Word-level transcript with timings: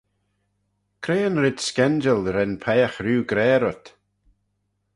Cre 1.03 1.17
yn 1.27 1.39
red 1.43 1.57
s'kenjal 1.67 2.21
ren 2.35 2.53
peiagh 2.63 2.97
rieau 3.03 3.23
gra 3.29 3.49
rhyt? 3.61 3.85